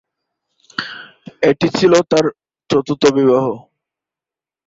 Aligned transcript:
এটি 1.49 1.67
ছিল 1.77 1.93
তার 2.11 2.25
চতুর্থ 2.69 3.03
বিবাহ। 3.17 3.45